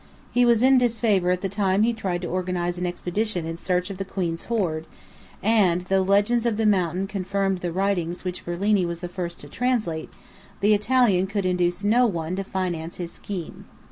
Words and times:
He 0.31 0.45
was 0.45 0.63
in 0.63 0.79
disfavour 0.79 1.29
at 1.29 1.41
the 1.41 1.47
time 1.47 1.83
he 1.83 1.93
tried 1.93 2.23
to 2.23 2.27
organize 2.27 2.79
an 2.79 2.87
expedition 2.87 3.45
in 3.45 3.59
search 3.59 3.91
of 3.91 3.99
the 3.99 4.03
queen's 4.03 4.45
hoard, 4.45 4.87
and 5.43 5.81
though 5.81 6.01
legends 6.01 6.47
of 6.47 6.57
the 6.57 6.65
mountain 6.65 7.05
confirmed 7.05 7.59
the 7.59 7.71
writings 7.71 8.23
which 8.23 8.41
Ferlini 8.43 8.83
was 8.83 9.01
the 9.01 9.07
first 9.07 9.39
to 9.41 9.47
translate, 9.47 10.09
the 10.59 10.73
Italian 10.73 11.27
could 11.27 11.45
induce 11.45 11.83
no 11.83 12.07
one 12.07 12.35
to 12.37 12.43
finance 12.43 12.97
his 12.97 13.11
scheme. 13.11 13.65